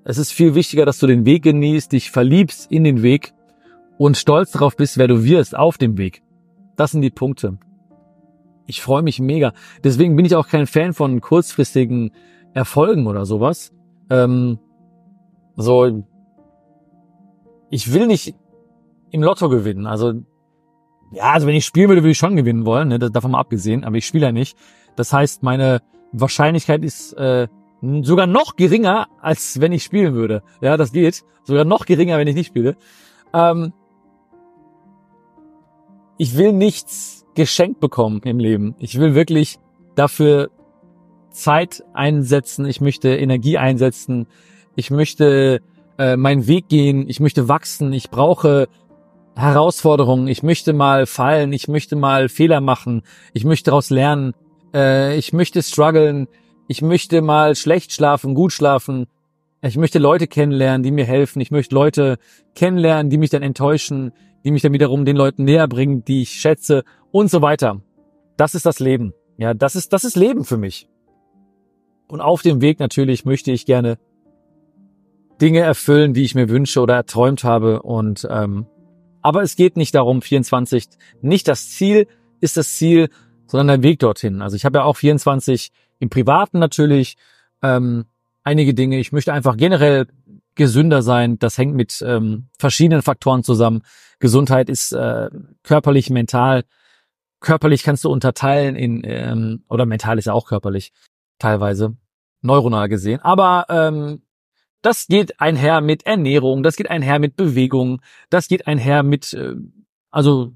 [0.04, 3.34] Es ist viel wichtiger, dass du den Weg genießt, dich verliebst in den Weg
[3.98, 6.22] und stolz darauf bist, wer du wirst auf dem Weg.
[6.76, 7.58] Das sind die Punkte.
[8.68, 9.52] Ich freue mich mega.
[9.84, 12.12] Deswegen bin ich auch kein Fan von kurzfristigen
[12.54, 13.74] Erfolgen oder sowas.
[14.12, 14.60] Ähm,
[15.56, 16.06] so,
[17.70, 18.36] ich will nicht
[19.12, 19.86] im Lotto gewinnen.
[19.88, 20.14] Also,
[21.12, 23.84] ja, also wenn ich spielen würde, würde ich schon gewinnen wollen, ne, davon mal abgesehen,
[23.84, 24.58] aber ich spiele ja nicht.
[24.96, 27.48] Das heißt, meine Wahrscheinlichkeit ist äh,
[28.02, 30.44] sogar noch geringer, als wenn ich spielen würde.
[30.62, 31.24] Ja, das geht.
[31.44, 32.76] Sogar noch geringer, wenn ich nicht spiele.
[33.34, 33.74] Ähm,
[36.18, 38.76] ich will nichts geschenkt bekommen im Leben.
[38.80, 39.60] Ich will wirklich
[39.96, 40.50] dafür
[41.30, 42.66] Zeit einsetzen.
[42.66, 44.28] Ich möchte Energie einsetzen.
[44.76, 45.62] Ich möchte
[45.98, 47.10] äh, meinen Weg gehen.
[47.10, 47.94] Ich möchte wachsen.
[47.94, 48.68] Ich brauche
[49.36, 50.28] Herausforderungen.
[50.28, 51.54] Ich möchte mal fallen.
[51.54, 53.04] Ich möchte mal Fehler machen.
[53.34, 54.34] Ich möchte daraus lernen.
[54.74, 56.28] Äh, ich möchte strugglen
[56.68, 59.06] ich möchte mal schlecht schlafen, gut schlafen.
[59.62, 61.40] Ich möchte Leute kennenlernen, die mir helfen.
[61.42, 62.18] Ich möchte Leute
[62.56, 64.12] kennenlernen, die mich dann enttäuschen,
[64.44, 67.82] die mich dann wiederum den Leuten näher bringen, die ich schätze und so weiter.
[68.38, 69.14] Das ist das Leben.
[69.38, 70.88] Ja, das ist, das ist Leben für mich.
[72.08, 73.98] Und auf dem Weg natürlich möchte ich gerne
[75.42, 77.82] Dinge erfüllen, die ich mir wünsche oder erträumt habe.
[77.82, 78.68] Und ähm,
[79.22, 80.86] aber es geht nicht darum, 24,
[81.22, 82.08] nicht das Ziel
[82.42, 83.10] ist das Ziel,
[83.48, 84.42] sondern der Weg dorthin.
[84.42, 87.18] Also ich habe ja auch 24 im Privaten natürlich
[87.62, 88.06] ähm,
[88.44, 89.00] einige Dinge.
[89.00, 90.08] Ich möchte einfach generell
[90.56, 91.38] gesünder sein.
[91.40, 93.82] Das hängt mit ähm, verschiedenen Faktoren zusammen.
[94.20, 95.30] Gesundheit ist äh,
[95.64, 96.64] körperlich, mental.
[97.40, 100.94] Körperlich kannst du unterteilen in ähm, oder mental ist ja auch körperlich
[101.40, 101.96] teilweise
[102.42, 103.20] neuronal gesehen.
[103.22, 104.22] Aber ähm,
[104.82, 109.56] das geht einher mit Ernährung, das geht einher mit Bewegung, das geht einher mit äh,
[110.16, 110.54] also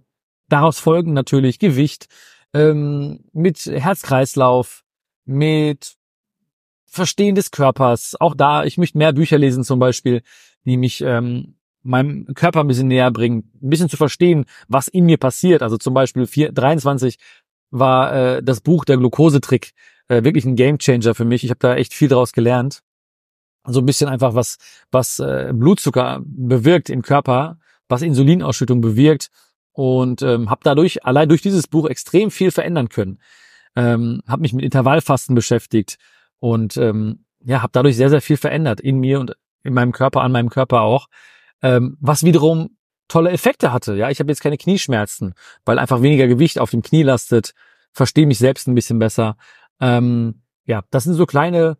[0.48, 2.08] daraus folgen natürlich Gewicht,
[2.54, 4.84] ähm, mit Herzkreislauf,
[5.26, 5.96] mit
[6.86, 8.16] Verstehen des Körpers.
[8.20, 10.22] Auch da, ich möchte mehr Bücher lesen zum Beispiel,
[10.64, 15.06] die mich ähm, meinem Körper ein bisschen näher bringen, ein bisschen zu verstehen, was in
[15.06, 15.62] mir passiert.
[15.62, 17.18] Also zum Beispiel 4, 23
[17.70, 19.74] war äh, das Buch Der Glukosetrick
[20.08, 21.44] äh, wirklich ein Gamechanger für mich.
[21.44, 22.82] Ich habe da echt viel draus gelernt.
[23.72, 24.58] So ein bisschen einfach was,
[24.92, 29.30] was äh, Blutzucker bewirkt im Körper, was Insulinausschüttung bewirkt
[29.72, 33.20] und ähm, habe dadurch allein durch dieses Buch extrem viel verändern können
[33.76, 35.98] ähm, habe mich mit Intervallfasten beschäftigt
[36.40, 40.22] und ähm, ja, habe dadurch sehr, sehr viel verändert in mir und in meinem Körper,
[40.22, 41.08] an meinem Körper auch,
[41.62, 42.78] ähm, was wiederum
[43.08, 43.96] tolle Effekte hatte.
[43.96, 45.34] Ja, ich habe jetzt keine Knieschmerzen,
[45.66, 47.54] weil einfach weniger Gewicht auf dem Knie lastet,
[47.92, 49.38] verstehe mich selbst ein bisschen besser.
[49.80, 51.78] Ähm, ja, das sind so kleine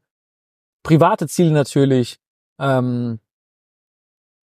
[0.84, 2.20] private Ziele natürlich.
[2.60, 3.20] Ähm,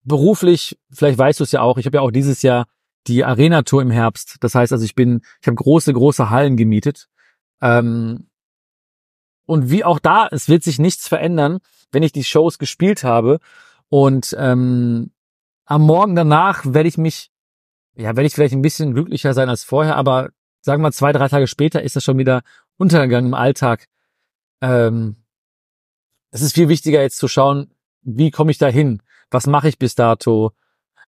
[0.02, 2.66] beruflich, vielleicht weißt du es ja auch, ich habe ja auch dieses Jahr
[3.06, 4.36] die Arena-Tour im Herbst.
[4.40, 7.08] Das heißt also, ich bin, ich habe große, große Hallen gemietet
[7.62, 8.28] Ähm,
[9.46, 11.58] und wie auch da, es wird sich nichts verändern,
[11.92, 13.40] wenn ich die Shows gespielt habe
[13.88, 15.10] und ähm,
[15.66, 17.30] am Morgen danach werde ich mich,
[17.96, 20.30] ja, werde ich vielleicht ein bisschen glücklicher sein als vorher, aber
[20.60, 22.42] sagen wir zwei, drei Tage später ist das schon wieder
[22.76, 23.86] untergegangen im Alltag.
[24.60, 25.16] Ähm,
[26.30, 27.70] es ist viel wichtiger jetzt zu schauen,
[28.02, 29.02] wie komme ich da hin?
[29.30, 30.52] Was mache ich bis dato?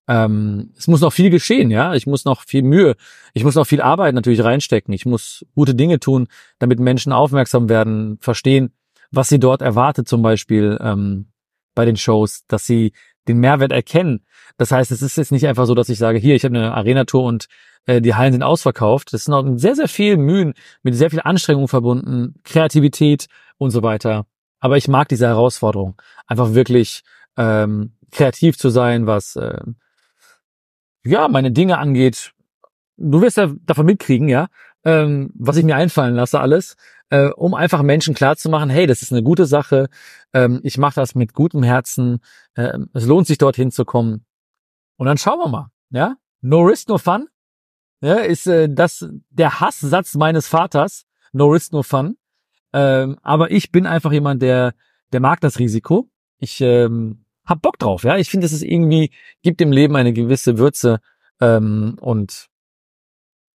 [0.08, 1.94] Ähm, es muss noch viel geschehen, ja.
[1.94, 2.96] Ich muss noch viel Mühe,
[3.34, 4.92] ich muss noch viel Arbeit natürlich reinstecken.
[4.92, 8.72] Ich muss gute Dinge tun, damit Menschen aufmerksam werden, verstehen,
[9.10, 11.28] was sie dort erwartet, zum Beispiel ähm,
[11.74, 12.92] bei den Shows, dass sie
[13.28, 14.24] den Mehrwert erkennen.
[14.56, 16.74] Das heißt, es ist jetzt nicht einfach so, dass ich sage, hier, ich habe eine
[16.74, 17.46] Arena-Tour und
[17.86, 19.12] äh, die Hallen sind ausverkauft.
[19.12, 23.26] Das ist noch sehr, sehr viel Mühen, mit sehr viel Anstrengung verbunden, Kreativität
[23.58, 24.26] und so weiter.
[24.62, 27.02] Aber ich mag diese Herausforderung, einfach wirklich
[27.36, 29.60] ähm, kreativ zu sein, was äh,
[31.04, 32.32] ja meine Dinge angeht.
[32.96, 34.46] Du wirst ja davon mitkriegen, ja,
[34.84, 36.76] ähm, was ich mir einfallen lasse alles,
[37.10, 39.88] äh, um einfach Menschen klarzumachen, hey, das ist eine gute Sache,
[40.32, 42.20] ähm, ich mache das mit gutem Herzen,
[42.54, 44.24] äh, es lohnt sich dorthin zu kommen.
[44.96, 46.14] Und dann schauen wir mal, ja.
[46.40, 47.28] No risk, no fun.
[48.00, 51.04] Ja, ist äh, das der Hasssatz meines Vaters.
[51.32, 52.16] No risk, no fun.
[52.72, 54.74] Ähm, aber ich bin einfach jemand, der
[55.12, 56.08] der mag das Risiko.
[56.38, 58.16] Ich ähm, hab Bock drauf, ja.
[58.16, 59.10] Ich finde, es ist irgendwie
[59.42, 61.00] gibt dem Leben eine gewisse Würze
[61.40, 62.48] ähm, und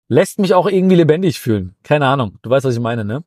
[0.07, 1.75] lässt mich auch irgendwie lebendig fühlen.
[1.83, 2.37] Keine Ahnung.
[2.41, 3.23] Du weißt, was ich meine, ne?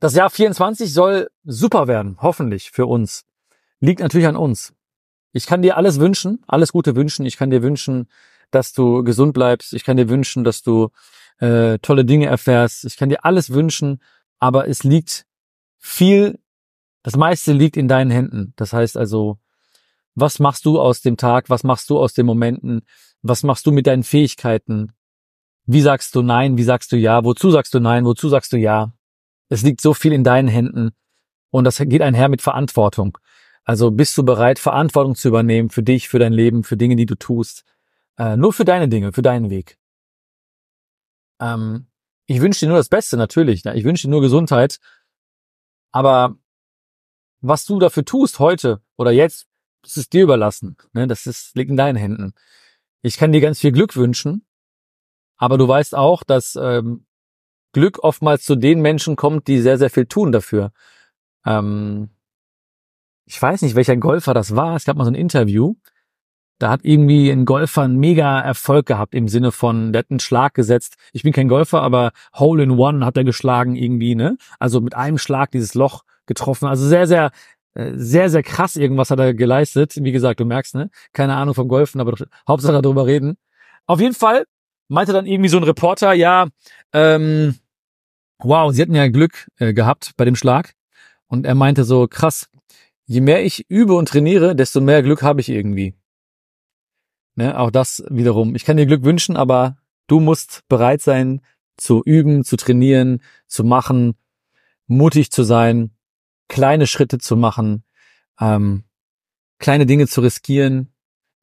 [0.00, 3.24] Das Jahr 24 soll super werden, hoffentlich für uns.
[3.80, 4.74] Liegt natürlich an uns.
[5.32, 7.26] Ich kann dir alles wünschen, alles Gute wünschen.
[7.26, 8.08] Ich kann dir wünschen,
[8.50, 9.72] dass du gesund bleibst.
[9.72, 10.90] Ich kann dir wünschen, dass du
[11.38, 12.84] äh, tolle Dinge erfährst.
[12.84, 14.00] Ich kann dir alles wünschen,
[14.38, 15.26] aber es liegt
[15.78, 16.38] viel,
[17.02, 18.52] das meiste liegt in deinen Händen.
[18.56, 19.38] Das heißt also,
[20.14, 21.50] was machst du aus dem Tag?
[21.50, 22.82] Was machst du aus den Momenten?
[23.22, 24.92] Was machst du mit deinen Fähigkeiten?
[25.66, 26.56] Wie sagst du Nein?
[26.56, 27.24] Wie sagst du Ja?
[27.24, 28.04] Wozu sagst du Nein?
[28.04, 28.92] Wozu sagst du Ja?
[29.48, 30.90] Es liegt so viel in deinen Händen
[31.50, 33.18] und das geht einher mit Verantwortung.
[33.64, 37.06] Also bist du bereit, Verantwortung zu übernehmen für dich, für dein Leben, für Dinge, die
[37.06, 37.64] du tust?
[38.18, 39.78] Äh, nur für deine Dinge, für deinen Weg.
[41.44, 41.86] Ähm,
[42.26, 43.64] ich wünsche dir nur das Beste, natürlich.
[43.64, 43.76] Ne?
[43.76, 44.78] Ich wünsche dir nur Gesundheit.
[45.92, 46.36] Aber
[47.40, 49.46] was du dafür tust heute oder jetzt,
[49.82, 50.76] das ist dir überlassen.
[50.92, 51.06] Ne?
[51.06, 52.32] Das ist, liegt in deinen Händen.
[53.02, 54.46] Ich kann dir ganz viel Glück wünschen,
[55.36, 57.04] aber du weißt auch, dass ähm,
[57.72, 60.72] Glück oftmals zu den Menschen kommt, die sehr, sehr viel tun dafür.
[61.44, 62.08] Ähm,
[63.26, 64.76] ich weiß nicht, welcher Golfer das war.
[64.76, 65.74] Es gab mal so ein Interview
[66.58, 70.20] da hat irgendwie ein Golfer einen mega Erfolg gehabt im Sinne von, der hat einen
[70.20, 70.96] Schlag gesetzt.
[71.12, 74.36] Ich bin kein Golfer, aber Hole in One hat er geschlagen irgendwie, ne?
[74.58, 76.66] Also mit einem Schlag dieses Loch getroffen.
[76.66, 77.32] Also sehr, sehr,
[77.74, 79.96] äh, sehr, sehr krass irgendwas hat er geleistet.
[79.96, 80.90] Wie gesagt, du merkst, ne?
[81.12, 82.14] Keine Ahnung vom Golfen, aber
[82.48, 83.36] Hauptsache darüber reden.
[83.86, 84.44] Auf jeden Fall
[84.88, 86.48] meinte dann irgendwie so ein Reporter, ja,
[86.92, 87.56] ähm,
[88.38, 90.74] wow, sie hatten ja Glück äh, gehabt bei dem Schlag.
[91.26, 92.48] Und er meinte so, krass,
[93.06, 95.94] je mehr ich übe und trainiere, desto mehr Glück habe ich irgendwie.
[97.36, 98.54] Ne, auch das wiederum.
[98.54, 101.40] Ich kann dir Glück wünschen, aber du musst bereit sein
[101.76, 104.14] zu üben, zu trainieren, zu machen,
[104.86, 105.90] mutig zu sein,
[106.48, 107.84] kleine Schritte zu machen,
[108.40, 108.84] ähm,
[109.58, 110.92] kleine Dinge zu riskieren,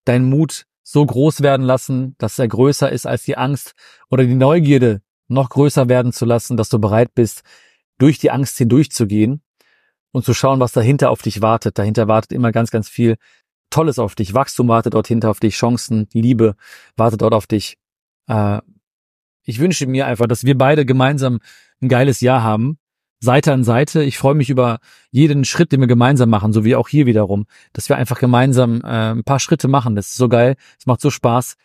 [0.06, 3.74] deinen Mut so groß werden lassen, dass er größer ist als die Angst
[4.10, 7.44] oder die Neugierde noch größer werden zu lassen, dass du bereit bist,
[7.98, 9.42] durch die Angst hindurchzugehen
[10.12, 11.78] und zu schauen, was dahinter auf dich wartet.
[11.78, 13.18] Dahinter wartet immer ganz, ganz viel
[13.72, 14.36] Tolles auf dich.
[14.36, 16.56] Wachstum wartet dort hinter auf dich, Chancen, Liebe
[16.96, 17.78] wartet dort auf dich.
[18.28, 18.60] Äh,
[19.44, 21.40] ich wünsche mir einfach, dass wir beide gemeinsam
[21.82, 22.78] ein geiles Jahr haben.
[23.20, 24.04] Seite an Seite.
[24.04, 24.80] Ich freue mich über
[25.12, 28.82] jeden Schritt, den wir gemeinsam machen, so wie auch hier wiederum, dass wir einfach gemeinsam
[28.82, 29.96] äh, ein paar Schritte machen.
[29.96, 30.56] Das ist so geil.
[30.80, 31.56] Es macht so Spaß.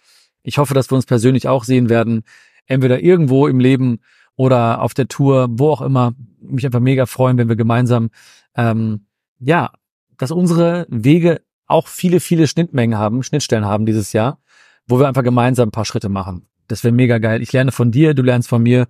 [0.43, 2.25] Ich hoffe, dass wir uns persönlich auch sehen werden.
[2.67, 4.01] Entweder irgendwo im Leben
[4.37, 6.13] oder auf der Tour, wo auch immer.
[6.41, 8.11] Mich einfach mega freuen, wenn wir gemeinsam,
[8.55, 9.07] ähm,
[9.39, 9.73] ja,
[10.19, 14.41] dass unsere Wege auch viele, viele Schnittmengen haben, Schnittstellen haben dieses Jahr,
[14.87, 16.49] wo wir einfach gemeinsam ein paar Schritte machen.
[16.69, 17.43] Das wäre mega geil.
[17.43, 18.87] Ich lerne von dir, du lernst von mir.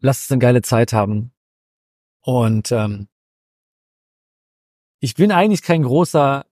[0.00, 1.32] Lass uns eine geile Zeit haben.
[2.20, 3.08] Und ähm,
[5.00, 6.46] ich bin eigentlich kein großer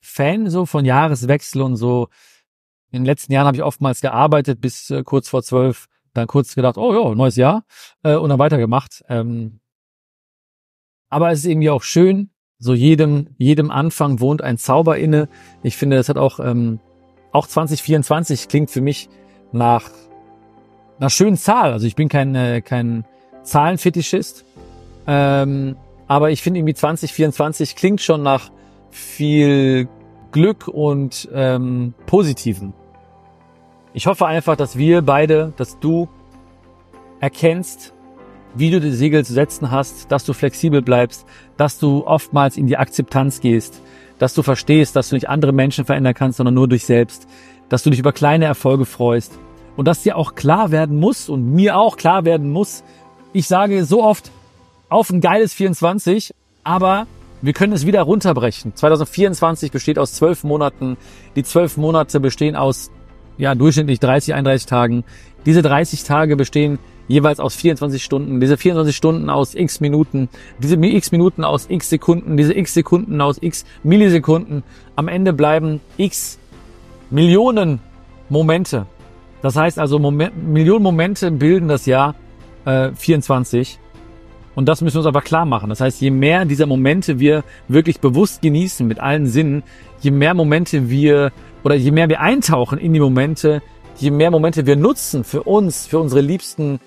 [0.00, 2.08] Fan so von Jahreswechsel und so.
[2.90, 6.54] In den letzten Jahren habe ich oftmals gearbeitet bis äh, kurz vor zwölf, dann kurz
[6.54, 7.64] gedacht, oh ja, neues Jahr
[8.02, 9.02] äh, und dann weitergemacht.
[9.08, 9.60] Ähm,
[11.08, 12.33] aber es ist irgendwie auch schön,
[12.64, 15.28] so jedem, jedem Anfang wohnt ein Zauber inne.
[15.62, 16.80] Ich finde, das hat auch, ähm,
[17.30, 19.10] auch 2024 klingt für mich
[19.52, 19.90] nach
[20.98, 21.72] einer schönen Zahl.
[21.72, 23.04] Also ich bin kein, äh, kein
[23.42, 24.46] Zahlenfetischist.
[25.06, 25.76] Ähm,
[26.08, 28.50] aber ich finde irgendwie 2024 klingt schon nach
[28.90, 29.86] viel
[30.32, 32.72] Glück und ähm, Positiven.
[33.92, 36.08] Ich hoffe einfach, dass wir beide, dass du
[37.20, 37.93] erkennst,
[38.54, 42.66] wie du die Segel zu setzen hast, dass du flexibel bleibst, dass du oftmals in
[42.66, 43.80] die Akzeptanz gehst,
[44.18, 47.26] dass du verstehst, dass du nicht andere Menschen verändern kannst, sondern nur dich selbst,
[47.68, 49.38] dass du dich über kleine Erfolge freust
[49.76, 52.84] und dass dir auch klar werden muss und mir auch klar werden muss,
[53.32, 54.30] ich sage so oft
[54.88, 57.06] auf ein geiles 24, aber
[57.42, 58.74] wir können es wieder runterbrechen.
[58.74, 60.96] 2024 besteht aus zwölf Monaten.
[61.36, 62.90] Die zwölf Monate bestehen aus
[63.36, 65.04] ja durchschnittlich 30, 31 Tagen.
[65.44, 70.76] Diese 30 Tage bestehen jeweils aus 24 Stunden, diese 24 Stunden aus x Minuten, diese
[70.76, 74.62] x Minuten aus x Sekunden, diese x Sekunden aus x Millisekunden.
[74.96, 76.38] Am Ende bleiben x
[77.10, 77.80] Millionen
[78.28, 78.86] Momente.
[79.42, 82.14] Das heißt also, Moment, Millionen Momente bilden das Jahr
[82.64, 83.78] äh, 24.
[84.54, 85.68] Und das müssen wir uns aber klar machen.
[85.68, 89.62] Das heißt, je mehr dieser Momente wir wirklich bewusst genießen mit allen Sinnen,
[90.00, 91.32] je mehr Momente wir
[91.64, 93.62] oder je mehr wir eintauchen in die Momente,
[93.96, 96.78] je mehr Momente wir nutzen für uns, für unsere Liebsten,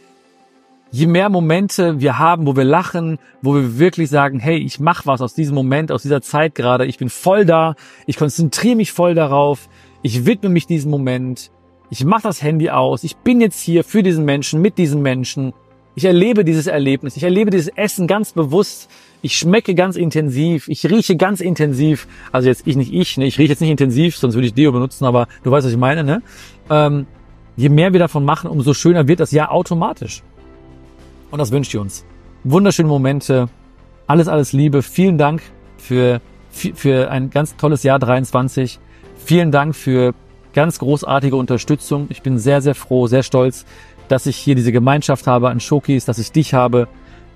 [0.92, 5.06] je mehr Momente wir haben, wo wir lachen, wo wir wirklich sagen, hey, ich mach
[5.06, 8.92] was aus diesem Moment, aus dieser Zeit gerade, ich bin voll da, ich konzentriere mich
[8.92, 9.70] voll darauf,
[10.02, 11.52] ich widme mich diesem Moment,
[11.90, 15.54] ich mache das Handy aus, ich bin jetzt hier für diesen Menschen, mit diesem Menschen,
[15.96, 18.90] ich erlebe dieses Erlebnis, ich erlebe dieses Essen ganz bewusst,
[19.22, 23.40] ich schmecke ganz intensiv, ich rieche ganz intensiv, also jetzt ich nicht ich, ne, ich
[23.40, 26.04] rieche jetzt nicht intensiv, sonst würde ich Deo benutzen, aber du weißt, was ich meine,
[26.04, 26.22] ne?
[26.70, 27.08] Ähm,
[27.56, 30.22] je mehr wir davon machen, umso schöner wird das Jahr automatisch.
[31.32, 32.06] Und das wünsche ich uns.
[32.44, 33.50] Wunderschöne Momente.
[34.08, 34.82] Alles, alles Liebe.
[34.82, 35.42] Vielen Dank
[35.78, 38.80] für, für ein ganz tolles Jahr 23.
[39.18, 40.14] Vielen Dank für
[40.54, 42.08] ganz großartige Unterstützung.
[42.10, 43.66] Ich bin sehr, sehr froh, sehr stolz,
[44.08, 46.88] dass ich hier diese Gemeinschaft habe an Showkeys, dass ich dich habe.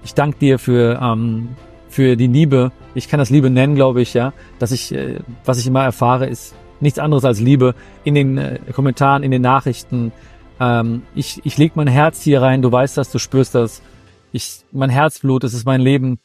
[0.04, 1.50] Ich danke dir für, ähm,
[1.90, 2.72] für die Liebe.
[2.96, 4.34] Ich kann das Liebe nennen, glaube ich, ja.
[4.60, 8.60] Dass ich, äh, was ich immer erfahre, ist nichts anderes als Liebe in den äh,
[8.74, 10.12] Kommentaren, in den Nachrichten,
[10.62, 13.82] ähm, ich ich leg mein Herz hier rein, du weißt das, du spürst das.
[14.32, 16.20] Ich, mein Herzblut, das ist mein Leben.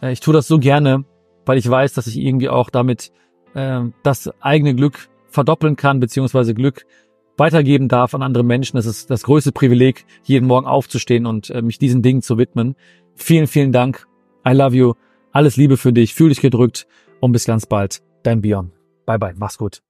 [0.00, 1.04] Äh, ich tue das so gerne,
[1.44, 3.12] weil ich weiß, dass ich irgendwie auch damit
[3.54, 6.86] äh, das eigene Glück verdoppeln kann, beziehungsweise Glück
[7.36, 8.76] weitergeben darf an andere Menschen.
[8.76, 12.76] Das ist das größte Privileg, jeden Morgen aufzustehen und äh, mich diesen Dingen zu widmen.
[13.14, 14.06] Vielen, vielen Dank.
[14.46, 14.94] I love you.
[15.32, 16.14] Alles Liebe für dich.
[16.14, 16.86] Fühl dich gedrückt
[17.20, 18.02] und bis ganz bald.
[18.22, 18.72] Dein Björn.
[19.04, 19.34] Bye bye.
[19.36, 19.82] Mach's gut.